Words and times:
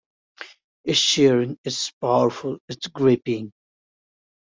It's 0.83 0.99
searing, 0.99 1.59
it's 1.63 1.91
powerful, 1.91 2.57
it's 2.67 2.87
gripping. 2.87 3.51